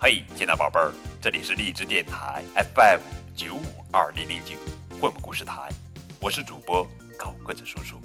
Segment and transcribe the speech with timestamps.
[0.00, 3.00] 嘿，亲爱宝贝儿，这里是荔枝电台 FM
[3.34, 4.54] 九五二零零九
[5.00, 5.68] 绘本故事台，
[6.20, 6.86] 我是主播
[7.18, 8.00] 高个子叔叔，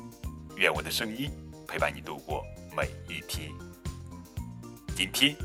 [0.55, 1.29] 愿我的声音
[1.67, 2.43] 陪伴你度过
[2.75, 3.51] 每一天。
[4.95, 5.35] 今天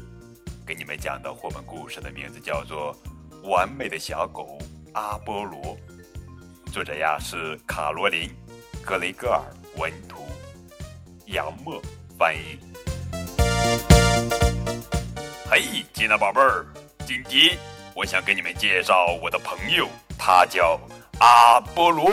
[0.66, 2.96] 给你们讲的绘本故事的名字叫做
[3.50, 4.58] 《完美的小狗
[4.94, 5.76] 阿波罗》，
[6.72, 8.26] 作者呀是卡罗琳·
[8.86, 9.44] 格雷戈尔
[9.76, 10.26] 文图，
[11.26, 11.78] 杨默
[12.18, 12.58] 翻译。
[15.60, 16.64] 嘿，亲爱的宝贝儿，
[17.04, 17.58] 今天
[17.92, 20.78] 我想给你们介绍我的朋友，他叫
[21.18, 22.08] 阿波罗。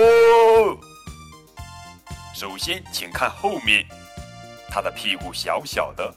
[2.34, 3.86] 首先，请看后面，
[4.68, 6.12] 他的屁股小小的，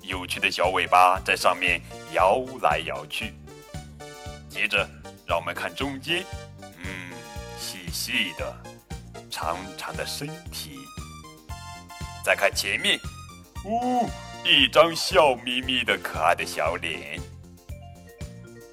[0.00, 1.80] 有趣的小尾巴在上面
[2.14, 3.32] 摇来摇去。
[4.50, 4.84] 接着，
[5.24, 6.24] 让我们看中间，
[6.60, 7.12] 嗯，
[7.60, 8.52] 细细的、
[9.30, 10.80] 长长的身体。
[12.24, 12.98] 再看前面，
[13.66, 14.10] 呜。
[14.44, 17.20] 一张笑眯眯的可爱的小脸，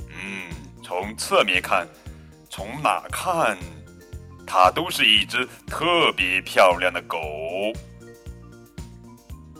[0.10, 0.50] 嗯，
[0.84, 1.88] 从侧面看，
[2.50, 3.56] 从哪看，
[4.48, 7.20] 它都是一只特别漂亮的狗。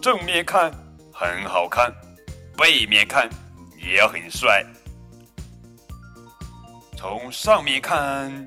[0.02, 0.72] 正面看
[1.14, 1.94] 很好看，
[2.58, 3.30] 背面看
[3.78, 4.66] 也很帅。
[6.98, 8.46] 从上面看，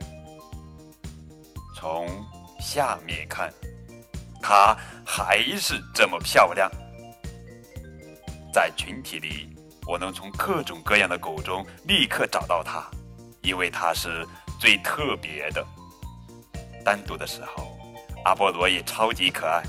[1.77, 2.09] 从
[2.61, 3.53] 下面看，
[4.43, 6.69] 它还是这么漂亮。
[8.53, 12.85] 在群体里，我能从各种各样的狗中立刻找到它，
[13.41, 14.27] 因为它是
[14.61, 15.67] 最特别的。
[16.85, 17.77] 单独的时候，
[18.25, 19.63] 阿波罗也超级可爱。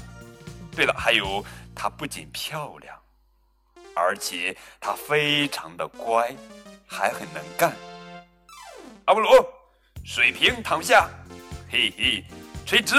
[0.76, 3.00] 对了，还有它不仅漂亮，
[3.96, 6.36] 而且它非常的乖，
[6.86, 7.72] 还很能干。
[9.06, 9.48] 阿波罗，
[10.04, 11.10] 水平躺下，
[11.70, 12.24] 嘿嘿，
[12.66, 12.96] 垂直。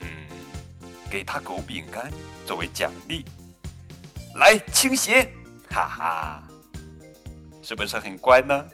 [0.00, 0.08] 嗯，
[1.10, 2.10] 给他狗饼干
[2.44, 3.24] 作为奖励。
[4.36, 5.32] 来倾斜，
[5.70, 6.42] 哈哈，
[7.62, 8.66] 是不是很乖呢？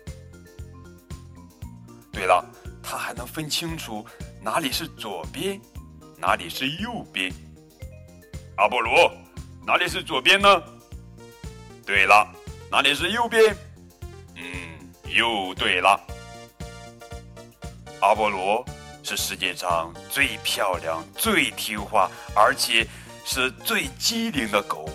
[2.12, 2.44] 对了，
[2.82, 4.04] 它还能分清楚
[4.40, 5.60] 哪里是左边，
[6.18, 7.32] 哪里是右边。
[8.56, 9.10] 阿波罗，
[9.64, 10.48] 哪里是左边呢？
[11.86, 12.28] 对了，
[12.70, 13.56] 哪里是右边？
[14.34, 14.42] 嗯，
[15.06, 15.98] 又对了。
[18.00, 18.64] 阿波罗
[19.04, 22.84] 是世界上最漂亮、最听话，而且
[23.24, 24.90] 是最机灵的狗。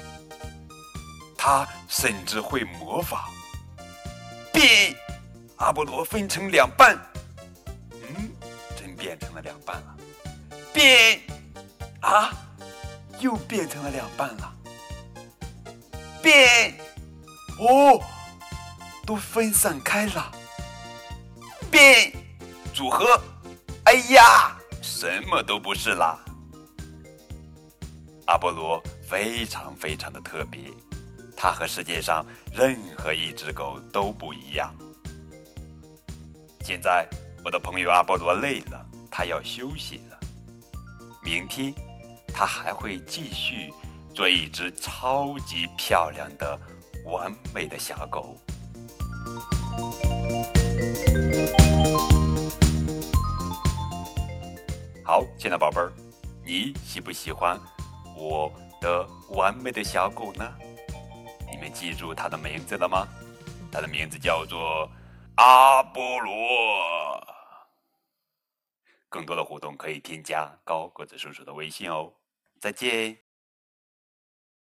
[1.38, 3.30] 他甚至会魔法，
[4.52, 4.96] 变
[5.58, 6.98] 阿波罗分成两半，
[7.92, 8.32] 嗯，
[8.76, 9.98] 真变成了两半了。
[10.74, 11.22] 变
[12.02, 12.32] 啊，
[13.20, 14.54] 又变成了两半了。
[16.22, 16.78] 变
[17.60, 18.02] 哦，
[19.06, 20.32] 都分散开了。
[21.72, 22.12] 变
[22.74, 23.22] 组合，
[23.86, 26.20] 哎呀，什么都不是啦。
[28.26, 30.62] 阿波罗非常非常的特别。
[31.40, 34.76] 它和世界上任何一只狗都不一样。
[36.62, 37.08] 现在，
[37.46, 40.20] 我的朋友阿波罗累了，他要休息了。
[41.24, 41.72] 明天，
[42.34, 43.72] 他还会继续
[44.16, 46.60] 做一只超级漂亮的、
[47.06, 48.36] 完美的小狗。
[55.06, 55.94] 好，亲爱的宝贝儿，
[56.44, 57.58] 你喜不喜欢
[58.18, 60.52] 我的完美的小狗呢？
[61.58, 63.08] 你们记住他的名字了吗？
[63.72, 64.88] 他的名字叫做
[65.38, 67.28] 阿波罗。
[69.10, 72.14] 更多的互动可以添加高个子叔叔的微信哦。
[72.60, 73.18] 再见。